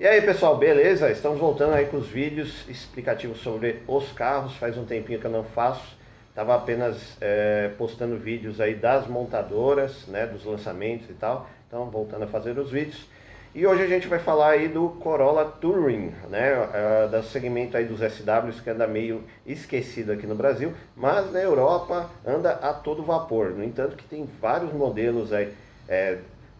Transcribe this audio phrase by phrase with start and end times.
[0.00, 1.10] E aí pessoal, beleza?
[1.10, 4.54] Estamos voltando aí com os vídeos explicativos sobre os carros.
[4.54, 5.98] Faz um tempinho que eu não faço.
[6.28, 11.50] Estava apenas é, postando vídeos aí das montadoras, né, dos lançamentos e tal.
[11.66, 13.08] Então voltando a fazer os vídeos.
[13.52, 17.84] E hoje a gente vai falar aí do Corolla Touring, né, uh, do segmento aí
[17.84, 23.02] dos SWs que anda meio esquecido aqui no Brasil, mas na Europa anda a todo
[23.02, 23.50] vapor.
[23.50, 25.52] No entanto que tem vários modelos aí,
[25.88, 26.18] é,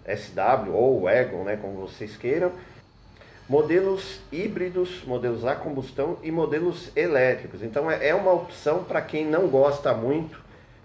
[0.09, 2.51] SW ou Wagon, né, como vocês queiram,
[3.49, 7.63] modelos híbridos, modelos a combustão e modelos elétricos.
[7.63, 10.39] Então é, é uma opção para quem não gosta muito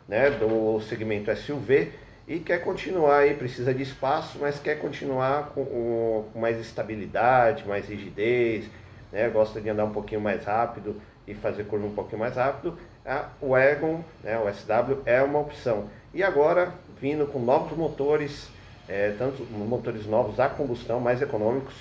[0.07, 1.91] né, do segmento SUV
[2.25, 7.87] e quer continuar aí, precisa de espaço, mas quer continuar com, com mais estabilidade, mais
[7.87, 8.65] rigidez,
[9.11, 12.77] né, gosta de andar um pouquinho mais rápido e fazer curva um pouquinho mais rápido,
[13.05, 15.89] a Wagon, né, o SW, é uma opção.
[16.13, 18.47] E agora, vindo com novos motores,
[18.87, 21.75] é, tanto motores novos a combustão, mais econômicos,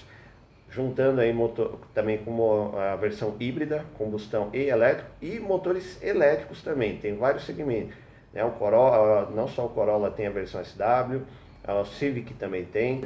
[0.73, 6.97] juntando aí motor, também com a versão híbrida, combustão e elétrico, e motores elétricos também,
[6.97, 7.95] tem vários segmentos.
[8.33, 8.43] Né?
[8.43, 11.21] O Corolla, não só o Corolla tem a versão SW,
[11.69, 13.05] o Civic também tem,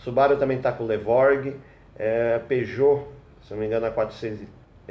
[0.00, 1.56] Subaru também está com o Levorg,
[1.96, 3.06] é, Peugeot,
[3.46, 4.40] se não me engano a 400,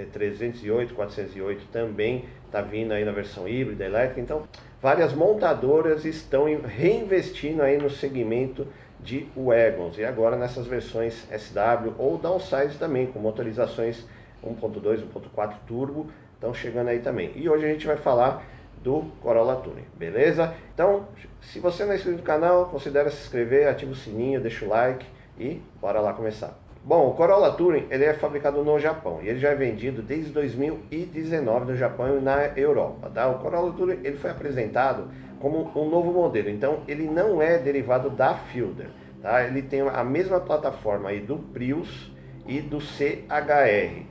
[0.01, 4.43] é, 308, 408 também está vindo aí na versão híbrida, elétrica, então
[4.81, 8.67] várias montadoras estão reinvestindo aí no segmento
[8.99, 14.05] de wagons e agora nessas versões SW ou downsize também com motorizações
[14.43, 17.31] 1.2, 1.4 turbo estão chegando aí também.
[17.35, 18.43] E hoje a gente vai falar
[18.83, 20.55] do Corolla Touring, beleza?
[20.73, 21.07] Então,
[21.41, 24.69] se você não é inscrito no canal, considere se inscrever, ativa o sininho, deixa o
[24.69, 25.05] like
[25.37, 26.57] e bora lá começar.
[26.83, 30.31] Bom, o Corolla Touring ele é fabricado no Japão e ele já é vendido desde
[30.31, 33.09] 2019 no Japão e na Europa.
[33.13, 33.29] Tá?
[33.29, 35.07] O Corolla Touring ele foi apresentado
[35.39, 38.87] como um novo modelo, então ele não é derivado da Fielder.
[39.21, 39.43] Tá?
[39.43, 42.11] Ele tem a mesma plataforma aí do Prius
[42.47, 44.03] e do CHR.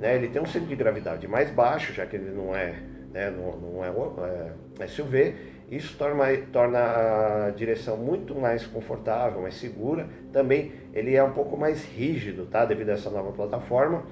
[0.00, 0.16] Né?
[0.16, 2.74] Ele tem um centro de gravidade mais baixo, já que ele não é,
[3.12, 3.30] né?
[3.30, 5.34] não, não é, é SUV
[5.70, 10.06] isso torna, torna a direção muito mais confortável, mais segura.
[10.32, 12.64] Também ele é um pouco mais rígido, tá?
[12.64, 14.04] Devido a essa nova plataforma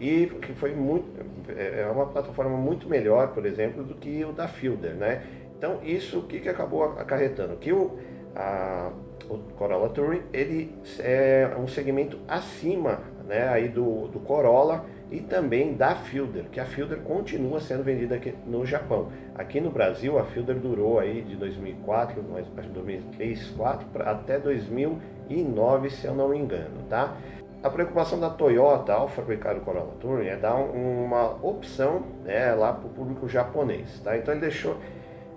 [0.00, 1.06] e que foi muito
[1.48, 5.22] é, é uma plataforma muito melhor, por exemplo, do que o da Fielder, né?
[5.58, 7.98] Então isso o que, que acabou acarretando que o,
[8.34, 8.90] a,
[9.28, 13.48] o Corolla Touring ele é um segmento acima, né?
[13.48, 18.34] Aí do, do Corolla e também da Fielder, que a Fielder continua sendo vendida aqui
[18.44, 19.12] no Japão.
[19.36, 26.04] Aqui no Brasil, a Fielder durou aí de 2004, mais 2003, 2004 até 2009, se
[26.08, 27.16] eu não me engano, tá?
[27.62, 32.72] A preocupação da Toyota ao fabricar o Corolla Touring é dar uma opção né, lá
[32.72, 34.18] para o público japonês, tá?
[34.18, 34.76] Então ele deixou,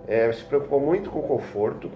[0.08, 1.88] é, se preocupou muito com o conforto,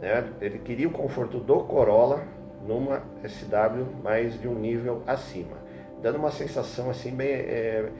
[0.00, 0.28] né?
[0.40, 2.20] Ele queria o conforto do Corolla
[2.66, 5.68] numa SW mais de um nível acima
[6.02, 7.90] dando uma sensação assim bem é,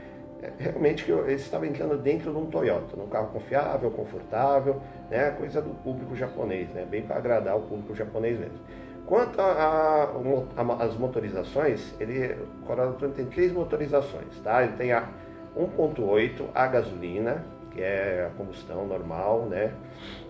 [0.43, 5.31] é, realmente que ele estava entrando dentro de um Toyota, num carro confiável, confortável, né,
[5.33, 8.59] coisa do público japonês, né, bem para agradar o público japonês mesmo.
[9.07, 14.63] Quanto às motorizações, ele, o Corolla Turbo tem três motorizações, tá?
[14.63, 15.09] Ele tem a
[15.57, 19.73] 1.8 a gasolina, que é a combustão normal, né?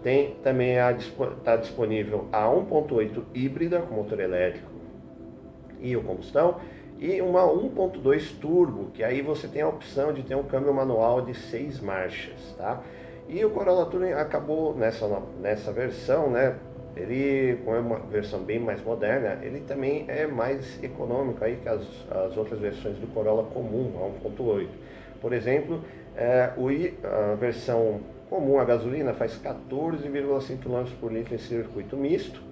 [0.00, 4.70] Tem também está disponível a 1.8 híbrida com motor elétrico
[5.80, 6.60] e o combustão
[6.98, 11.22] e uma 1.2 turbo, que aí você tem a opção de ter um câmbio manual
[11.22, 12.82] de seis marchas, tá?
[13.28, 15.06] E o Corolla Touring acabou nessa,
[15.40, 16.56] nessa versão, né?
[16.96, 21.82] Ele, com uma versão bem mais moderna, ele também é mais econômico aí que as,
[22.10, 24.66] as outras versões do Corolla comum, a 1.8.
[25.20, 25.80] Por exemplo,
[26.16, 26.68] é, o,
[27.06, 32.42] a versão comum a gasolina faz 14,5 km por litro em circuito misto.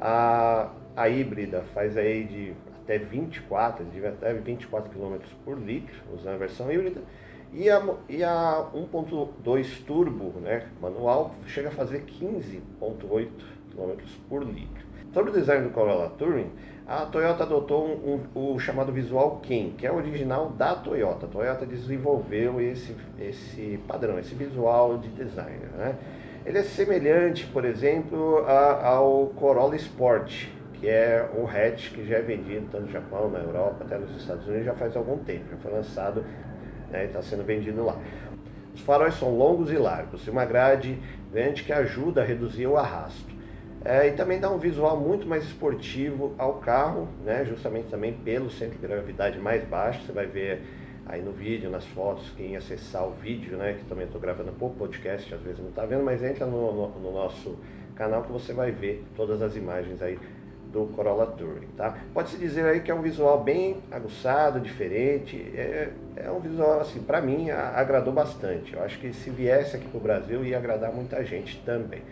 [0.00, 2.54] A, a híbrida faz aí de
[2.88, 7.02] até 24, até 24 km por litro, usando a versão híbrida.
[7.52, 13.28] E a, e a 1.2 turbo, né, manual, chega a fazer 15.8
[13.70, 14.88] km por litro.
[15.12, 16.50] Sobre o design do Corolla Touring,
[16.86, 21.26] a Toyota adotou um, um, o chamado Visual Ken, que é original da Toyota.
[21.26, 25.58] A Toyota desenvolveu esse, esse padrão, esse visual de design.
[25.76, 25.94] Né?
[26.44, 32.18] Ele é semelhante, por exemplo, a, ao Corolla Sport, que é um hatch que já
[32.18, 35.44] é vendido tanto no Japão, na Europa, até nos Estados Unidos já faz algum tempo,
[35.50, 36.24] já foi lançado
[36.90, 37.98] né, e está sendo vendido lá.
[38.74, 40.98] Os faróis são longos e largos e uma grade
[41.32, 43.36] grande que ajuda a reduzir o arrasto.
[43.84, 48.50] É, e também dá um visual muito mais esportivo ao carro, né, justamente também pelo
[48.50, 50.02] centro de gravidade mais baixo.
[50.02, 50.62] Você vai ver
[51.06, 54.76] aí no vídeo, nas fotos, quem acessar o vídeo, né, que também estou gravando pouco
[54.76, 57.58] podcast, às vezes não está vendo, mas entra no, no, no nosso
[57.96, 60.18] canal que você vai ver todas as imagens aí
[60.72, 61.96] do Corolla Touring, tá?
[62.12, 67.00] Pode-se dizer aí que é um visual bem aguçado, diferente, é, é um visual, assim,
[67.00, 68.74] para mim, a, agradou bastante.
[68.74, 72.02] Eu acho que se viesse aqui para o Brasil ia agradar muita gente também,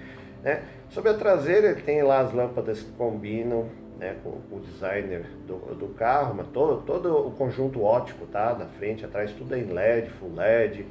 [0.43, 0.63] né?
[0.91, 3.67] Sobre a traseira, ele tem lá as lâmpadas que combinam
[3.99, 8.55] né, com o designer do, do carro, mas todo, todo o conjunto ótico, tá?
[8.59, 10.87] Na frente, atrás, tudo é em LED, Full LED,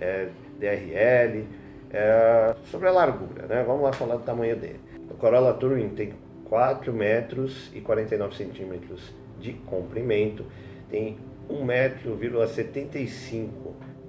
[0.00, 0.28] é,
[0.58, 1.46] DRL.
[1.90, 3.64] É, sobre a largura, né?
[3.66, 4.80] Vamos lá falar do tamanho dele.
[5.10, 6.12] O Corolla Touring tem
[6.48, 10.44] 4 metros e 49 centímetros de comprimento,
[10.90, 11.16] tem
[11.48, 13.48] 1,75m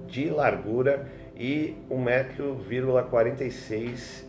[0.07, 4.25] de largura e 1,46m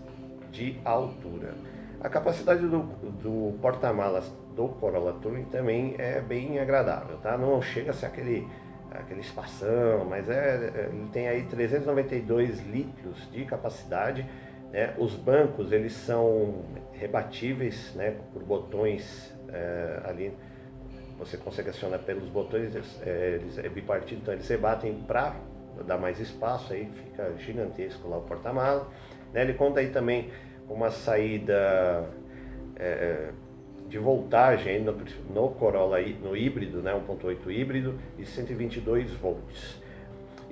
[0.51, 1.55] de altura.
[2.01, 2.83] A capacidade do,
[3.23, 7.37] do porta-malas do Corolla Touring também é bem agradável, tá?
[7.37, 8.49] Não chega a ser aquele,
[8.91, 14.27] aquele espação, mas é, ele tem aí 392 litros de capacidade.
[14.73, 14.95] Né?
[14.99, 18.17] Os bancos eles são rebatíveis, né?
[18.33, 20.33] Por botões é, ali
[21.19, 25.37] você consegue acionar pelos botões, é, eles é bipartido, então eles rebatem para
[25.87, 28.87] dar mais espaço, aí fica gigantesco lá o porta-malas.
[29.33, 29.43] Né?
[29.43, 30.31] Ele conta aí também
[30.67, 32.09] uma saída
[32.77, 33.31] é,
[33.87, 34.97] de voltagem no,
[35.29, 39.81] no, Corolla, no híbrido, né, 1.8 híbrido e 122 volts.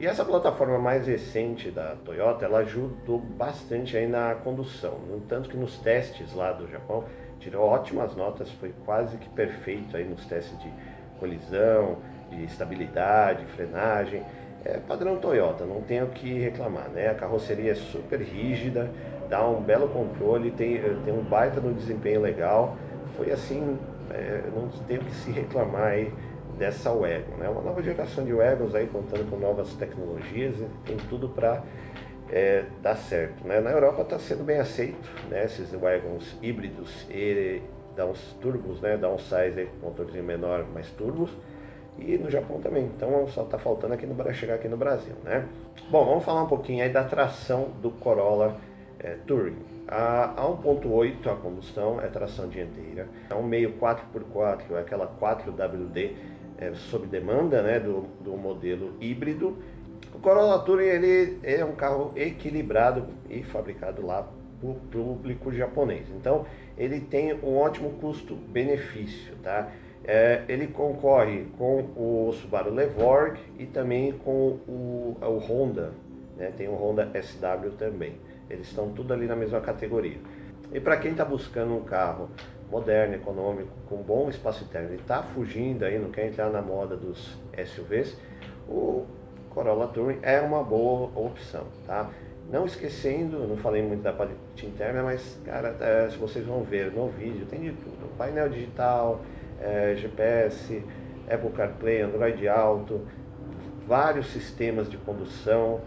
[0.01, 4.97] E essa plataforma mais recente da Toyota, ela ajudou bastante aí na condução.
[5.09, 7.03] No entanto que nos testes lá do Japão,
[7.41, 10.71] tirou ótimas notas, foi quase que perfeito aí nos testes de
[11.19, 11.97] colisão,
[12.31, 14.23] de estabilidade, frenagem.
[14.65, 17.09] É padrão Toyota, não tenho o que reclamar, né?
[17.09, 18.89] A carroceria é super rígida,
[19.29, 22.77] dá um belo controle, tem, eh, tem um baita no desempenho legal.
[23.17, 23.77] Foi assim,
[24.13, 26.13] é, não tenho que se reclamar aí
[26.57, 27.49] dessa Wagon, né?
[27.49, 31.63] Uma nova geração de Wagons aí contando com novas tecnologias, tem tudo para
[32.31, 33.61] é, dar certo, né?
[33.61, 35.45] Na Europa está sendo bem aceito, né?
[35.45, 37.63] Esses Wagons híbridos e
[37.97, 38.97] dá uns turbos, né?
[38.97, 41.31] Dá um size aí com motorzinho menor, mais turbos
[41.99, 42.85] e no Japão também.
[42.85, 45.47] Então só está faltando aqui no chegar aqui no Brasil, né?
[45.91, 48.57] Bom, vamos falar um pouquinho aí da tração do Corolla
[49.01, 49.79] é, Touring.
[49.87, 56.13] A, a 1.8 a combustão é tração dianteira, é um meio 4x4, é aquela 4WD
[56.59, 59.57] é, sob demanda né, do, do modelo híbrido.
[60.15, 64.29] O Corolla Touring ele é um carro equilibrado e fabricado lá
[64.61, 66.07] para o público japonês.
[66.17, 66.45] Então
[66.77, 69.71] ele tem um ótimo custo-benefício, tá?
[70.05, 75.93] É, ele concorre com o Subaru Levorg e também com o, o Honda,
[76.37, 76.53] né?
[76.57, 78.15] tem o Honda SW também.
[78.49, 80.19] Eles estão tudo ali na mesma categoria.
[80.73, 82.31] E para quem está buscando um carro
[82.71, 86.97] moderno, econômico, com bom espaço interno e está fugindo aí, não quer entrar na moda
[86.97, 88.17] dos SUVs,
[88.69, 89.07] o
[89.51, 92.11] Corolla Touring é uma boa opção, tá?
[92.51, 96.93] Não esquecendo, não falei muito da parte interna, mas cara, é, se vocês vão ver
[96.93, 98.17] no vídeo, tem de tudo.
[98.17, 99.21] Painel digital,
[99.61, 100.83] é, GPS,
[101.31, 103.03] Apple CarPlay, Android Auto,
[103.87, 105.81] vários sistemas de condução,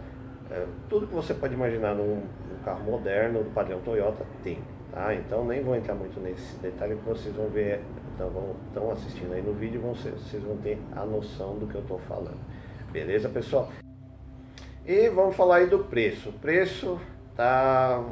[0.50, 4.58] é, tudo que você pode imaginar num, num, carro moderno do padrão Toyota tem.
[4.92, 5.14] Tá?
[5.14, 7.80] Então nem vou entrar muito nesse detalhe que vocês vão ver,
[8.14, 11.66] então vão, estão assistindo aí no vídeo, vão ser, vocês vão ter a noção do
[11.66, 12.38] que eu estou falando.
[12.92, 13.70] Beleza, pessoal?
[14.84, 16.28] E vamos falar aí do preço.
[16.28, 17.00] O preço
[17.34, 18.04] tá,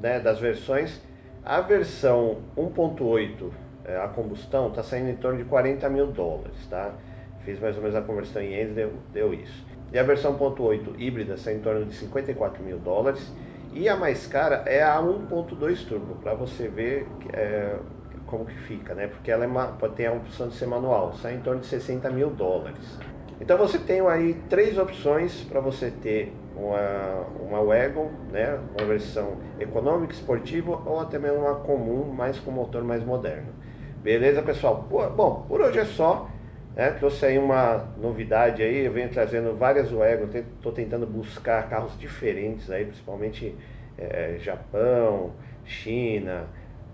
[0.00, 1.00] né, das versões.
[1.44, 3.52] A versão 1.8
[3.84, 6.92] é, a combustão está saindo em torno de 40 mil dólares, tá?
[7.44, 9.64] Fiz mais ou menos a conversão em ienes, deu, deu isso.
[9.92, 13.32] E a versão 1.8 híbrida sai em torno de 54 mil dólares.
[13.78, 17.76] E a mais cara é a 1.2 turbo, para você ver é,
[18.24, 19.06] como que fica, né?
[19.06, 22.30] Porque ela é ter a opção de ser manual, sai em torno de 60 mil
[22.30, 22.98] dólares.
[23.38, 28.58] Então você tem aí três opções para você ter uma, uma Wagon, né?
[28.74, 33.52] Uma versão econômica, esportiva ou até mesmo uma comum, mas com motor mais moderno.
[34.02, 34.88] Beleza, pessoal?
[35.14, 36.30] Bom, por hoje é só.
[36.76, 36.90] Né?
[36.90, 42.70] Trouxe aí uma novidade aí, eu venho trazendo várias Wagon, estou tentando buscar carros diferentes
[42.70, 43.56] aí, principalmente
[43.96, 45.32] é, Japão,
[45.64, 46.46] China,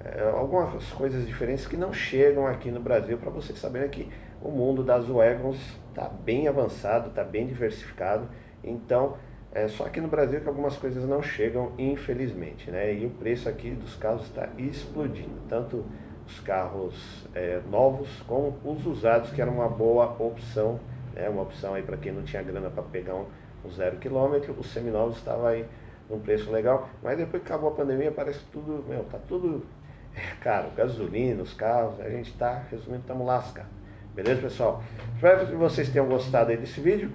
[0.04, 4.08] é, algumas coisas diferentes que não chegam aqui no Brasil para vocês saberem que
[4.40, 5.58] o mundo das Wagons
[5.88, 8.28] está bem avançado, está bem diversificado.
[8.62, 9.16] Então,
[9.52, 12.94] é só aqui no Brasil que algumas coisas não chegam, infelizmente, né?
[12.94, 15.84] E o preço aqui dos carros está explodindo, tanto
[16.26, 20.79] os carros é, novos com os usados, que era uma boa opção,
[21.14, 21.29] né?
[21.29, 23.26] uma opção aí para quem não tinha grana para pegar um,
[23.64, 25.64] um zero quilômetro, os seminovos estavam aí
[26.09, 29.64] num preço legal, mas depois que acabou a pandemia parece que tudo, meu, tá tudo
[30.14, 33.71] é, caro, gasolina, os carros, a gente está, resumindo, estamos lascados.
[34.14, 34.83] Beleza, pessoal?
[35.14, 37.11] Espero que vocês tenham gostado aí desse vídeo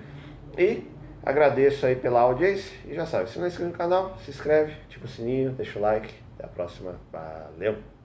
[0.58, 0.84] e
[1.24, 4.74] agradeço aí pela audiência e já sabe, se não é inscrito no canal, se inscreve,
[4.88, 7.97] ativa o sininho, deixa o like, até a próxima, valeu!